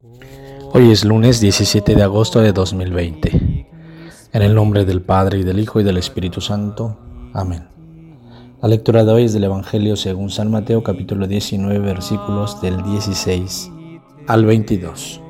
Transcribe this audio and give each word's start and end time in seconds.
Hoy 0.00 0.92
es 0.92 1.04
lunes 1.04 1.40
17 1.40 1.96
de 1.96 2.04
agosto 2.04 2.40
de 2.40 2.52
2020. 2.52 3.66
En 4.32 4.42
el 4.42 4.54
nombre 4.54 4.84
del 4.84 5.02
Padre 5.02 5.40
y 5.40 5.42
del 5.42 5.58
Hijo 5.58 5.80
y 5.80 5.82
del 5.82 5.96
Espíritu 5.96 6.40
Santo. 6.40 6.96
Amén. 7.32 7.66
La 8.62 8.68
lectura 8.68 9.04
de 9.04 9.10
hoy 9.10 9.24
es 9.24 9.32
del 9.32 9.42
Evangelio 9.42 9.96
según 9.96 10.30
San 10.30 10.52
Mateo 10.52 10.84
capítulo 10.84 11.26
19 11.26 11.80
versículos 11.80 12.60
del 12.62 12.80
16 12.84 13.72
al 14.28 14.46
22. 14.46 15.20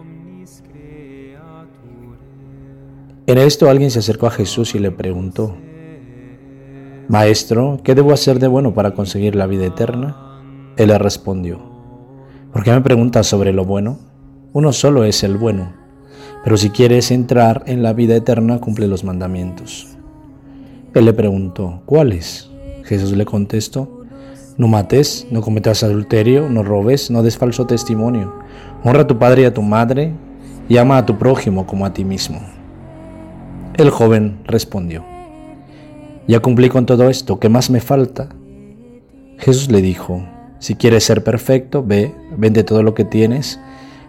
En 3.26 3.38
esto 3.38 3.70
alguien 3.70 3.90
se 3.90 4.00
acercó 4.00 4.26
a 4.26 4.32
Jesús 4.32 4.74
y 4.74 4.80
le 4.80 4.90
preguntó, 4.90 5.56
Maestro, 7.08 7.80
¿qué 7.82 7.94
debo 7.94 8.12
hacer 8.12 8.38
de 8.38 8.48
bueno 8.48 8.74
para 8.74 8.92
conseguir 8.92 9.34
la 9.34 9.46
vida 9.46 9.64
eterna? 9.64 10.74
Él 10.76 10.88
le 10.88 10.98
respondió, 10.98 11.58
¿por 12.52 12.64
qué 12.64 12.72
me 12.72 12.82
preguntas 12.82 13.26
sobre 13.26 13.54
lo 13.54 13.64
bueno? 13.64 14.17
Uno 14.52 14.72
solo 14.72 15.04
es 15.04 15.22
el 15.24 15.36
bueno, 15.36 15.72
pero 16.42 16.56
si 16.56 16.70
quieres 16.70 17.10
entrar 17.10 17.64
en 17.66 17.82
la 17.82 17.92
vida 17.92 18.16
eterna, 18.16 18.60
cumple 18.60 18.86
los 18.86 19.04
mandamientos. 19.04 19.88
Él 20.94 21.04
le 21.04 21.12
preguntó, 21.12 21.82
¿cuáles? 21.84 22.50
Jesús 22.84 23.12
le 23.12 23.26
contestó, 23.26 24.04
no 24.56 24.66
mates, 24.66 25.26
no 25.30 25.42
cometas 25.42 25.82
adulterio, 25.82 26.48
no 26.48 26.62
robes, 26.62 27.10
no 27.10 27.22
des 27.22 27.36
falso 27.36 27.66
testimonio, 27.66 28.34
honra 28.82 29.02
a 29.02 29.06
tu 29.06 29.18
padre 29.18 29.42
y 29.42 29.44
a 29.44 29.52
tu 29.52 29.60
madre, 29.60 30.14
y 30.66 30.78
ama 30.78 30.96
a 30.96 31.06
tu 31.06 31.18
prójimo 31.18 31.66
como 31.66 31.84
a 31.84 31.92
ti 31.92 32.04
mismo. 32.04 32.40
El 33.74 33.90
joven 33.90 34.38
respondió, 34.44 35.04
ya 36.26 36.40
cumplí 36.40 36.70
con 36.70 36.86
todo 36.86 37.10
esto, 37.10 37.38
¿qué 37.38 37.50
más 37.50 37.68
me 37.68 37.80
falta? 37.80 38.30
Jesús 39.36 39.70
le 39.70 39.82
dijo, 39.82 40.24
si 40.58 40.74
quieres 40.74 41.04
ser 41.04 41.22
perfecto, 41.22 41.84
ve, 41.86 42.14
vende 42.36 42.64
todo 42.64 42.82
lo 42.82 42.94
que 42.94 43.04
tienes, 43.04 43.60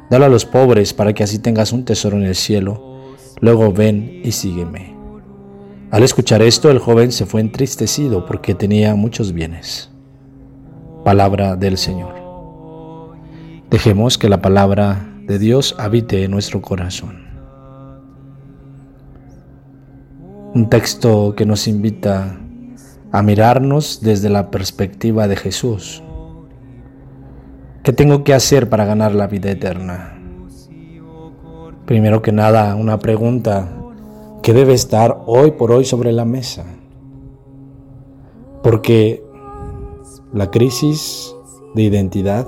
Dale 0.09 0.25
a 0.25 0.29
los 0.29 0.45
pobres 0.45 0.93
para 0.93 1.13
que 1.13 1.23
así 1.23 1.37
tengas 1.37 1.71
un 1.71 1.85
tesoro 1.85 2.17
en 2.17 2.23
el 2.23 2.35
cielo. 2.35 3.13
Luego 3.41 3.71
ven 3.71 4.21
y 4.23 4.31
sígueme. 4.31 4.95
Al 5.91 6.03
escuchar 6.03 6.41
esto, 6.41 6.71
el 6.71 6.79
joven 6.79 7.11
se 7.11 7.25
fue 7.25 7.41
entristecido 7.41 8.25
porque 8.25 8.55
tenía 8.55 8.95
muchos 8.95 9.33
bienes. 9.33 9.91
Palabra 11.03 11.55
del 11.55 11.77
Señor. 11.77 12.15
Dejemos 13.69 14.17
que 14.17 14.29
la 14.29 14.41
palabra 14.41 15.13
de 15.25 15.37
Dios 15.37 15.75
habite 15.77 16.23
en 16.23 16.31
nuestro 16.31 16.61
corazón. 16.61 17.27
Un 20.55 20.69
texto 20.69 21.35
que 21.35 21.45
nos 21.45 21.67
invita 21.67 22.39
a 23.11 23.21
mirarnos 23.21 24.01
desde 24.01 24.29
la 24.29 24.49
perspectiva 24.49 25.27
de 25.27 25.35
Jesús 25.35 26.01
¿Qué 27.89 27.93
tengo 27.93 28.23
que 28.23 28.35
hacer 28.35 28.69
para 28.69 28.85
ganar 28.85 29.15
la 29.15 29.25
vida 29.25 29.49
eterna? 29.49 30.15
Primero 31.87 32.21
que 32.21 32.31
nada, 32.31 32.75
una 32.75 32.99
pregunta 32.99 33.67
que 34.43 34.53
debe 34.53 34.73
estar 34.73 35.23
hoy 35.25 35.49
por 35.49 35.71
hoy 35.71 35.85
sobre 35.85 36.11
la 36.11 36.23
mesa. 36.23 36.67
Porque 38.61 39.23
la 40.31 40.51
crisis 40.51 41.35
de 41.73 41.81
identidad 41.81 42.45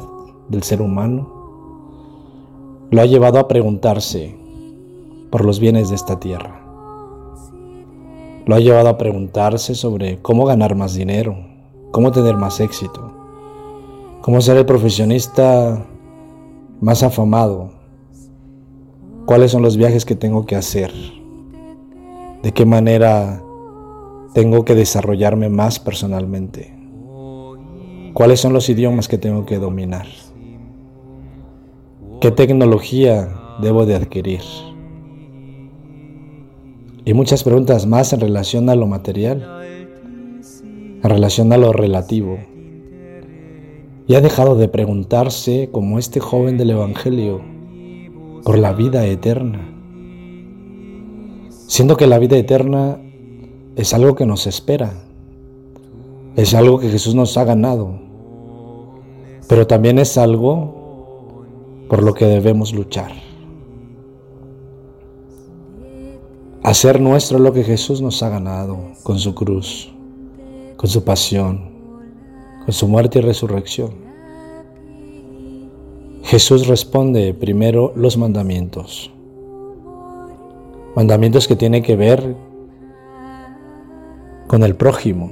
del 0.48 0.62
ser 0.62 0.80
humano 0.80 1.28
lo 2.92 3.02
ha 3.02 3.08
llevado 3.08 3.40
a 3.40 3.48
preguntarse 3.48 4.38
por 5.32 5.44
los 5.44 5.60
bienes 5.60 5.90
de 5.90 5.96
esta 5.96 6.20
tierra. 6.20 6.62
Lo 8.46 8.54
ha 8.54 8.60
llevado 8.60 8.90
a 8.90 9.00
preguntarse 9.00 9.74
sobre 9.74 10.22
cómo 10.22 10.46
ganar 10.46 10.76
más 10.76 10.94
dinero, 10.94 11.36
cómo 11.90 12.12
tener 12.12 12.38
más 12.38 12.60
éxito, 12.60 13.11
cómo 14.22 14.40
ser 14.40 14.58
el 14.58 14.66
profesionista 14.66 15.84
más 16.80 17.02
afamado, 17.02 17.72
cuáles 19.26 19.52
son 19.52 19.64
los 19.64 19.78
viajes 19.78 20.06
que 20.06 20.16
tengo 20.16 20.46
que 20.46 20.56
hacer, 20.56 20.92
de 22.44 22.52
qué 22.52 22.66
manera 22.66 23.42
tengo 24.34 24.64
que 24.64 24.76
desarrollarme 24.76 25.50
más 25.50 25.80
personalmente, 25.80 26.74
cuáles 28.14 28.40
son 28.40 28.54
los 28.54 28.70
idiomas 28.70 29.08
que 29.08 29.18
tengo 29.18 29.46
que 29.46 29.58
dominar, 29.58 30.06
qué 32.20 32.30
tecnología 32.30 33.58
debo 33.60 33.88
de 33.88 33.96
adquirir 33.96 34.42
y 37.06 37.14
muchas 37.16 37.44
preguntas 37.44 37.88
más 37.88 38.14
en 38.14 38.20
relación 38.20 38.70
a 38.70 38.76
lo 38.76 38.86
material, 38.86 39.64
en 41.04 41.10
relación 41.10 41.52
a 41.52 41.58
lo 41.58 41.74
relativo 41.74 42.38
y 44.08 44.16
ha 44.16 44.22
dejado 44.22 44.56
de 44.56 44.68
preguntarse, 44.68 45.70
como 45.72 46.00
este 46.00 46.20
joven 46.20 46.58
del 46.58 46.72
Evangelio, 46.72 47.42
por 48.44 48.58
la 48.58 48.74
vida 48.74 49.06
eterna, 49.06 49.68
siendo 51.68 51.96
que 51.98 52.08
la 52.08 52.20
vida 52.20 52.38
eterna 52.38 53.00
es 53.76 53.94
algo 53.94 54.16
que 54.16 54.26
nos 54.26 54.48
espera, 54.48 54.94
es 56.36 56.54
algo 56.54 56.80
que 56.80 56.90
Jesús 56.90 57.16
nos 57.16 57.38
ha 57.38 57.44
ganado, 57.44 58.00
pero 59.48 59.68
también 59.68 60.00
es 60.00 60.18
algo 60.18 61.46
por 61.90 62.04
lo 62.04 62.14
que 62.14 62.26
debemos 62.26 62.74
luchar. 62.74 63.12
Hacer 66.64 67.02
nuestro 67.02 67.40
lo 67.40 67.54
que 67.54 67.64
Jesús 67.64 68.02
nos 68.02 68.22
ha 68.24 68.30
ganado 68.30 68.78
con 69.04 69.20
su 69.20 69.34
cruz, 69.34 69.92
con 70.78 70.90
su 70.90 71.04
pasión, 71.04 71.71
con 72.66 72.74
su 72.74 72.88
muerte 72.88 73.20
y 73.20 73.22
resurrección. 73.22 73.92
Jesús 76.24 76.68
responde 76.68 77.34
primero 77.34 77.92
los 77.96 78.18
mandamientos. 78.18 79.12
Mandamientos 80.96 81.48
que 81.48 81.56
tienen 81.56 81.84
que 81.84 81.96
ver 81.96 82.36
con 84.48 84.64
el 84.64 84.76
prójimo. 84.76 85.32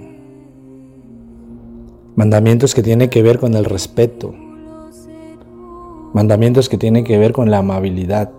Mandamientos 2.16 2.74
que 2.74 2.82
tienen 2.84 3.10
que 3.10 3.22
ver 3.22 3.40
con 3.40 3.54
el 3.54 3.66
respeto. 3.66 4.34
Mandamientos 6.14 6.68
que 6.68 6.78
tienen 6.78 7.04
que 7.04 7.18
ver 7.18 7.34
con 7.34 7.52
la 7.52 7.60
amabilidad. 7.60 8.32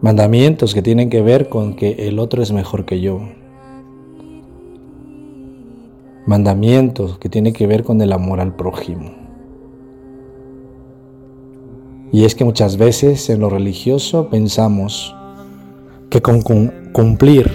Mandamientos 0.00 0.72
que 0.72 0.82
tienen 0.82 1.10
que 1.10 1.22
ver 1.22 1.48
con 1.48 1.74
que 1.74 2.08
el 2.08 2.20
otro 2.20 2.42
es 2.42 2.52
mejor 2.52 2.84
que 2.84 3.00
yo 3.00 3.20
mandamientos 6.28 7.18
que 7.18 7.30
tiene 7.30 7.54
que 7.54 7.66
ver 7.66 7.84
con 7.84 8.02
el 8.02 8.12
amor 8.12 8.38
al 8.40 8.54
prójimo. 8.54 9.12
Y 12.12 12.26
es 12.26 12.34
que 12.34 12.44
muchas 12.44 12.76
veces 12.76 13.30
en 13.30 13.40
lo 13.40 13.48
religioso 13.48 14.28
pensamos 14.28 15.16
que 16.10 16.20
con 16.20 16.42
cumplir 16.92 17.50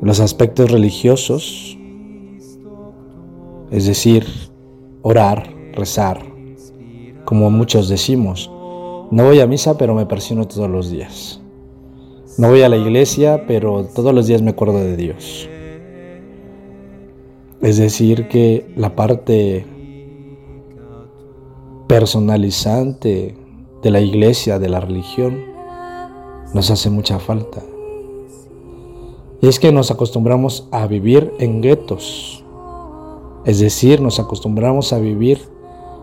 los 0.00 0.20
aspectos 0.20 0.70
religiosos, 0.70 1.76
es 3.70 3.86
decir, 3.86 4.24
orar, 5.02 5.52
rezar, 5.74 6.22
como 7.26 7.50
muchos 7.50 7.90
decimos, 7.90 8.50
no 9.10 9.24
voy 9.24 9.40
a 9.40 9.46
misa 9.46 9.76
pero 9.76 9.94
me 9.94 10.06
persino 10.06 10.48
todos 10.48 10.70
los 10.70 10.90
días. 10.90 11.42
No 12.38 12.48
voy 12.48 12.62
a 12.62 12.70
la 12.70 12.78
iglesia 12.78 13.44
pero 13.46 13.84
todos 13.84 14.14
los 14.14 14.26
días 14.26 14.40
me 14.40 14.52
acuerdo 14.52 14.78
de 14.78 14.96
Dios. 14.96 15.50
Es 17.62 17.78
decir, 17.78 18.28
que 18.28 18.70
la 18.76 18.94
parte 18.94 19.66
personalizante 21.86 23.34
de 23.82 23.90
la 23.90 24.00
iglesia, 24.00 24.58
de 24.58 24.68
la 24.68 24.80
religión, 24.80 25.40
nos 26.52 26.70
hace 26.70 26.90
mucha 26.90 27.18
falta. 27.18 27.62
Y 29.40 29.48
es 29.48 29.58
que 29.58 29.72
nos 29.72 29.90
acostumbramos 29.90 30.68
a 30.70 30.86
vivir 30.86 31.32
en 31.38 31.62
guetos. 31.62 32.44
Es 33.44 33.60
decir, 33.60 34.00
nos 34.00 34.18
acostumbramos 34.18 34.92
a 34.92 34.98
vivir 34.98 35.40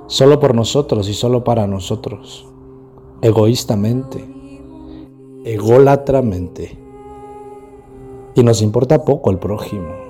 solo 0.08 0.40
por 0.40 0.56
nosotros 0.56 1.09
y 1.09 1.13
solo 1.13 1.44
para 1.44 1.68
nosotros, 1.68 2.47
egoístamente, 3.22 4.24
ególatramente. 5.44 6.80
Y 8.36 8.44
nos 8.44 8.62
importa 8.62 9.04
poco 9.04 9.30
el 9.30 9.39
prójimo. 9.39 10.02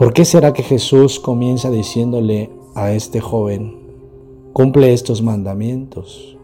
¿Por 0.00 0.14
qué 0.14 0.24
será 0.24 0.54
que 0.54 0.62
Jesús 0.62 1.20
comienza 1.20 1.70
diciéndole 1.70 2.48
a 2.74 2.92
este 2.92 3.20
joven, 3.20 3.76
cumple 4.54 4.94
estos 4.94 5.20
mandamientos? 5.20 6.38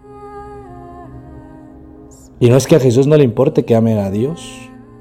Y 2.38 2.50
no 2.50 2.58
es 2.58 2.66
que 2.66 2.76
a 2.76 2.80
Jesús 2.80 3.06
no 3.06 3.16
le 3.16 3.24
importe 3.24 3.64
que 3.64 3.74
amen 3.74 3.96
a 3.96 4.10
Dios. 4.10 4.46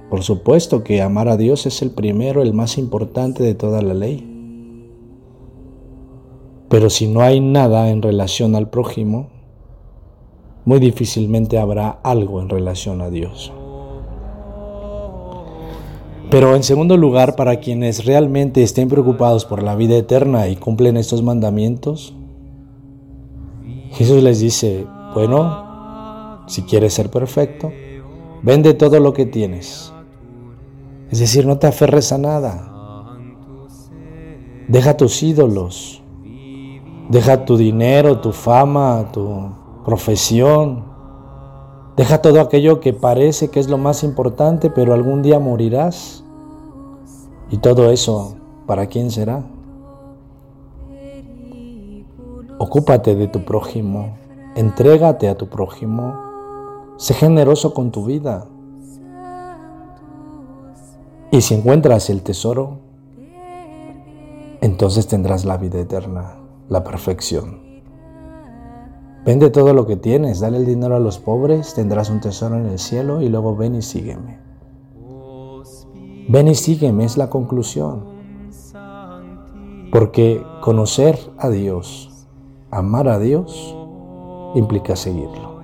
Por 0.09 0.23
supuesto 0.23 0.85
que 0.85 1.01
amar 1.01 1.27
a 1.27 1.35
Dios 1.35 1.65
es 1.65 1.81
el 1.81 1.91
primero, 1.91 2.41
el 2.41 2.53
más 2.53 2.77
importante 2.77 3.43
de 3.43 3.55
toda 3.55 3.81
la 3.81 3.93
ley. 3.93 4.25
Pero 6.69 6.89
si 6.89 7.07
no 7.07 7.19
hay 7.19 7.41
nada 7.41 7.89
en 7.89 8.01
relación 8.01 8.55
al 8.55 8.69
prójimo, 8.69 9.31
muy 10.63 10.79
difícilmente 10.79 11.57
habrá 11.57 11.89
algo 11.89 12.39
en 12.39 12.47
relación 12.47 13.01
a 13.01 13.09
Dios. 13.09 13.51
Pero 16.29 16.55
en 16.55 16.63
segundo 16.63 16.97
lugar, 16.97 17.35
para 17.35 17.59
quienes 17.59 18.05
realmente 18.05 18.63
estén 18.63 18.89
preocupados 18.89 19.45
por 19.45 19.61
la 19.61 19.75
vida 19.75 19.95
eterna 19.95 20.47
y 20.47 20.55
cumplen 20.55 20.97
estos 20.97 21.21
mandamientos, 21.21 22.15
Jesús 23.91 24.23
les 24.23 24.39
dice, 24.39 24.85
bueno, 25.13 26.43
si 26.47 26.63
quieres 26.63 26.93
ser 26.93 27.09
perfecto, 27.09 27.71
vende 28.41 28.73
todo 28.73 28.99
lo 28.99 29.13
que 29.13 29.25
tienes. 29.25 29.93
Es 31.11 31.19
decir, 31.19 31.45
no 31.45 31.57
te 31.57 31.67
aferres 31.67 32.11
a 32.11 32.17
nada. 32.17 32.71
Deja 34.67 34.97
tus 34.97 35.21
ídolos. 35.21 36.01
Deja 37.09 37.45
tu 37.45 37.55
dinero, 37.55 38.19
tu 38.19 38.31
fama, 38.31 39.11
tu 39.13 39.51
profesión. 39.85 40.94
Deja 41.97 42.21
todo 42.21 42.41
aquello 42.41 42.81
que 42.81 42.91
parece 42.91 43.49
que 43.49 43.59
es 43.59 43.69
lo 43.69 43.77
más 43.77 44.03
importante, 44.03 44.69
pero 44.69 44.93
algún 44.93 45.21
día 45.21 45.39
morirás. 45.39 46.23
Y 47.49 47.57
todo 47.57 47.89
eso, 47.89 48.35
¿para 48.65 48.87
quién 48.87 49.11
será? 49.11 49.43
Ocúpate 52.57 53.15
de 53.15 53.27
tu 53.27 53.45
prójimo, 53.45 54.17
entrégate 54.55 55.29
a 55.29 55.37
tu 55.37 55.47
prójimo, 55.47 56.15
sé 56.97 57.13
generoso 57.13 57.73
con 57.73 57.91
tu 57.91 58.05
vida. 58.05 58.45
Y 61.31 61.41
si 61.41 61.53
encuentras 61.55 62.09
el 62.09 62.23
tesoro, 62.23 62.79
entonces 64.61 65.07
tendrás 65.07 65.45
la 65.45 65.57
vida 65.57 65.79
eterna, 65.79 66.35
la 66.69 66.83
perfección. 66.83 67.64
Vende 69.25 69.49
todo 69.49 69.73
lo 69.73 69.87
que 69.87 69.97
tienes, 69.97 70.39
dale 70.39 70.57
el 70.57 70.65
dinero 70.65 70.95
a 70.95 70.99
los 70.99 71.17
pobres, 71.17 71.73
tendrás 71.73 72.09
un 72.09 72.21
tesoro 72.21 72.57
en 72.57 72.67
el 72.67 72.79
cielo 72.79 73.21
y 73.21 73.29
luego 73.29 73.55
ven 73.55 73.75
y 73.75 73.81
sígueme. 73.81 74.39
Ven 76.29 76.47
y 76.47 76.55
sígueme 76.55 77.05
es 77.05 77.17
la 77.17 77.29
conclusión. 77.29 78.15
Porque 79.91 80.43
conocer 80.61 81.17
a 81.37 81.49
Dios 81.49 82.11
amar 82.75 83.07
a 83.07 83.19
Dios 83.19 83.73
implica 84.53 84.97
seguirlo. 84.97 85.61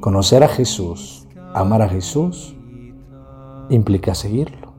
Conocer 0.00 0.44
a 0.44 0.48
Jesús, 0.48 1.26
amar 1.54 1.80
a 1.80 1.88
Jesús, 1.88 2.54
implica 3.70 4.14
seguirlo. 4.14 4.74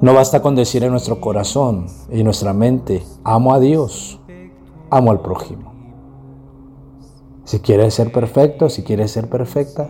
No 0.00 0.12
basta 0.12 0.42
con 0.42 0.56
decir 0.56 0.82
en 0.82 0.90
nuestro 0.90 1.20
corazón 1.20 1.86
y 2.10 2.24
nuestra 2.24 2.52
mente, 2.52 3.04
amo 3.22 3.54
a 3.54 3.60
Dios, 3.60 4.20
amo 4.90 5.12
al 5.12 5.20
prójimo. 5.20 5.77
Si 7.48 7.60
quieres 7.60 7.94
ser 7.94 8.12
perfecto, 8.12 8.68
si 8.68 8.82
quieres 8.82 9.10
ser 9.10 9.30
perfecta, 9.30 9.88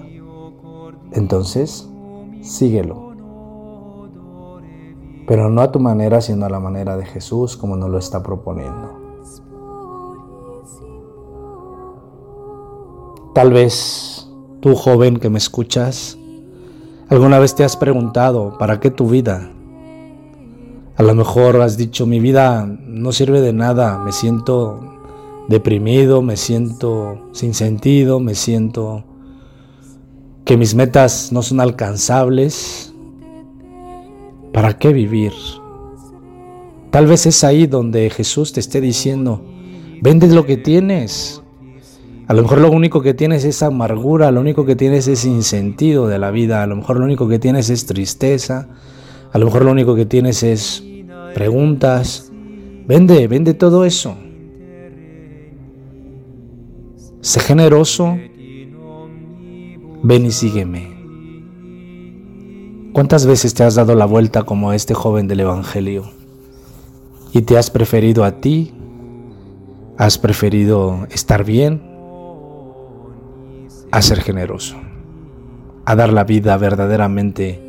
entonces 1.10 1.88
síguelo. 2.40 3.14
Pero 5.26 5.50
no 5.50 5.62
a 5.62 5.72
tu 5.72 5.80
manera, 5.80 6.20
sino 6.20 6.46
a 6.46 6.50
la 6.50 6.60
manera 6.60 6.96
de 6.96 7.04
Jesús 7.04 7.56
como 7.56 7.74
nos 7.74 7.90
lo 7.90 7.98
está 7.98 8.22
proponiendo. 8.22 8.92
Tal 13.34 13.52
vez 13.52 14.30
tú 14.60 14.76
joven 14.76 15.16
que 15.16 15.28
me 15.28 15.38
escuchas, 15.38 16.16
alguna 17.08 17.40
vez 17.40 17.56
te 17.56 17.64
has 17.64 17.76
preguntado, 17.76 18.56
¿para 18.56 18.78
qué 18.78 18.92
tu 18.92 19.08
vida? 19.08 19.50
A 20.94 21.02
lo 21.02 21.12
mejor 21.16 21.60
has 21.60 21.76
dicho, 21.76 22.06
mi 22.06 22.20
vida 22.20 22.66
no 22.66 23.10
sirve 23.10 23.40
de 23.40 23.52
nada, 23.52 23.98
me 23.98 24.12
siento 24.12 24.97
deprimido, 25.48 26.22
me 26.22 26.36
siento 26.36 27.30
sin 27.32 27.54
sentido, 27.54 28.20
me 28.20 28.34
siento 28.34 29.04
que 30.44 30.56
mis 30.56 30.74
metas 30.74 31.32
no 31.32 31.42
son 31.42 31.60
alcanzables. 31.60 32.94
¿Para 34.52 34.78
qué 34.78 34.92
vivir? 34.92 35.32
Tal 36.90 37.06
vez 37.06 37.26
es 37.26 37.44
ahí 37.44 37.66
donde 37.66 38.08
Jesús 38.10 38.52
te 38.52 38.60
esté 38.60 38.80
diciendo, 38.80 39.42
vende 40.00 40.26
lo 40.28 40.46
que 40.46 40.56
tienes, 40.56 41.42
a 42.28 42.34
lo 42.34 42.42
mejor 42.42 42.60
lo 42.60 42.70
único 42.70 43.00
que 43.00 43.14
tienes 43.14 43.44
es 43.44 43.62
amargura, 43.62 44.30
lo 44.30 44.40
único 44.40 44.66
que 44.66 44.76
tienes 44.76 45.08
es 45.08 45.24
insentido 45.24 46.08
de 46.08 46.18
la 46.18 46.30
vida, 46.30 46.62
a 46.62 46.66
lo 46.66 46.76
mejor 46.76 46.98
lo 46.98 47.04
único 47.06 47.26
que 47.26 47.38
tienes 47.38 47.70
es 47.70 47.86
tristeza, 47.86 48.68
a 49.32 49.38
lo 49.38 49.46
mejor 49.46 49.64
lo 49.64 49.72
único 49.72 49.94
que 49.94 50.04
tienes 50.04 50.42
es 50.42 50.84
preguntas. 51.34 52.30
Vende, 52.86 53.28
vende 53.28 53.54
todo 53.54 53.86
eso. 53.86 54.14
Sé 57.20 57.40
generoso. 57.40 58.16
Ven 60.02 60.24
y 60.24 60.30
sígueme. 60.30 60.98
¿Cuántas 62.92 63.26
veces 63.26 63.54
te 63.54 63.64
has 63.64 63.74
dado 63.74 63.94
la 63.94 64.06
vuelta 64.06 64.44
como 64.44 64.72
este 64.72 64.94
joven 64.94 65.26
del 65.26 65.40
Evangelio? 65.40 66.10
Y 67.32 67.42
te 67.42 67.58
has 67.58 67.70
preferido 67.70 68.24
a 68.24 68.40
ti, 68.40 68.72
has 69.96 70.16
preferido 70.16 71.06
estar 71.10 71.44
bien, 71.44 71.82
a 73.90 74.00
ser 74.00 74.20
generoso, 74.20 74.76
a 75.84 75.96
dar 75.96 76.12
la 76.12 76.24
vida 76.24 76.56
verdaderamente, 76.56 77.60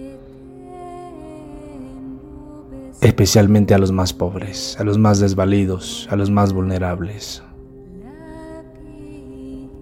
especialmente 3.02 3.74
a 3.74 3.80
los 3.80 3.92
más 3.92 4.14
pobres, 4.14 4.78
a 4.80 4.84
los 4.84 4.98
más 4.98 5.20
desvalidos, 5.20 6.08
a 6.12 6.16
los 6.16 6.30
más 6.30 6.54
vulnerables. 6.54 7.44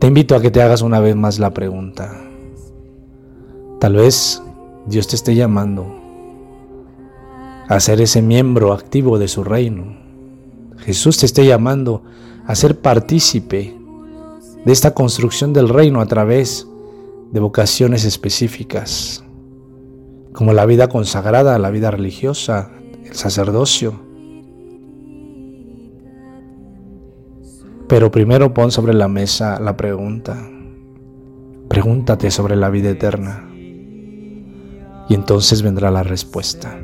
Invito 0.07 0.37
a 0.37 0.41
que 0.41 0.51
te 0.51 0.61
hagas 0.61 0.83
una 0.83 1.01
vez 1.01 1.17
más 1.17 1.37
la 1.37 1.53
pregunta. 1.53 2.17
Tal 3.81 3.95
vez 3.95 4.41
Dios 4.85 5.05
te 5.05 5.17
esté 5.17 5.35
llamando 5.35 5.85
a 7.67 7.77
ser 7.81 7.99
ese 7.99 8.21
miembro 8.21 8.71
activo 8.71 9.19
de 9.19 9.27
su 9.27 9.43
reino. 9.43 9.97
Jesús 10.77 11.17
te 11.17 11.25
esté 11.25 11.45
llamando 11.45 12.03
a 12.45 12.55
ser 12.55 12.79
partícipe 12.79 13.77
de 14.63 14.71
esta 14.71 14.93
construcción 14.93 15.51
del 15.51 15.67
reino 15.67 15.99
a 15.99 16.05
través 16.05 16.65
de 17.33 17.41
vocaciones 17.41 18.05
específicas, 18.05 19.25
como 20.31 20.53
la 20.53 20.65
vida 20.65 20.87
consagrada, 20.87 21.59
la 21.59 21.69
vida 21.69 21.91
religiosa, 21.91 22.71
el 23.03 23.13
sacerdocio. 23.13 24.06
Pero 27.87 28.11
primero 28.11 28.53
pon 28.53 28.71
sobre 28.71 28.93
la 28.93 29.07
mesa 29.07 29.59
la 29.59 29.77
pregunta. 29.77 30.37
Pregúntate 31.69 32.31
sobre 32.31 32.55
la 32.55 32.69
vida 32.69 32.89
eterna. 32.89 33.49
Y 35.09 35.13
entonces 35.13 35.61
vendrá 35.61 35.89
la 35.89 36.03
respuesta. 36.03 36.77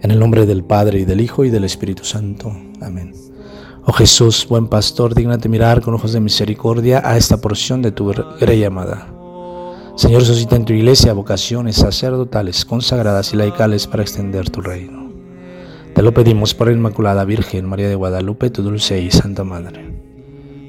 En 0.00 0.10
el 0.10 0.18
nombre 0.18 0.46
del 0.46 0.64
Padre 0.64 1.00
y 1.00 1.04
del 1.04 1.20
Hijo 1.20 1.44
y 1.44 1.50
del 1.50 1.64
Espíritu 1.64 2.04
Santo. 2.04 2.50
Amén. 2.80 3.12
Oh 3.84 3.92
Jesús, 3.92 4.46
buen 4.48 4.68
pastor, 4.68 5.14
dignate 5.14 5.48
mirar 5.48 5.80
con 5.80 5.94
ojos 5.94 6.12
de 6.12 6.20
misericordia 6.20 7.02
a 7.04 7.16
esta 7.16 7.38
porción 7.38 7.82
de 7.82 7.92
tu 7.92 8.12
grey 8.38 8.64
amada. 8.64 9.08
Señor, 9.96 10.24
suscita 10.24 10.56
en 10.56 10.64
tu 10.64 10.72
iglesia 10.72 11.12
vocaciones 11.12 11.76
sacerdotales, 11.76 12.64
consagradas 12.64 13.32
y 13.32 13.36
laicales 13.36 13.86
para 13.86 14.02
extender 14.02 14.48
tu 14.48 14.60
reino. 14.60 15.07
Te 15.98 16.04
lo 16.04 16.14
pedimos 16.14 16.54
por 16.54 16.68
la 16.68 16.74
Inmaculada 16.74 17.24
Virgen 17.24 17.66
María 17.66 17.88
de 17.88 17.96
Guadalupe, 17.96 18.50
tu 18.50 18.62
dulce 18.62 19.00
y 19.00 19.10
santa 19.10 19.42
Madre. 19.42 20.00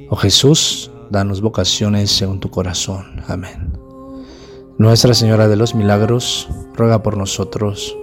Oh 0.10 0.16
Jesús, 0.16 0.90
danos 1.12 1.40
vocaciones 1.40 2.10
según 2.10 2.40
tu 2.40 2.50
corazón. 2.50 3.22
Amén. 3.28 3.78
Nuestra 4.80 5.14
Señora 5.14 5.48
de 5.48 5.56
los 5.56 5.76
Milagros, 5.76 6.50
ruega 6.74 7.04
por 7.04 7.16
nosotros. 7.16 7.96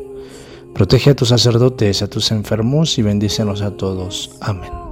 Protege 0.72 1.10
a 1.10 1.16
tus 1.16 1.30
sacerdotes, 1.30 2.00
a 2.00 2.08
tus 2.08 2.30
enfermos 2.30 2.96
y 2.96 3.02
bendícenos 3.02 3.60
a 3.60 3.72
todos. 3.72 4.36
Amén. 4.40 4.85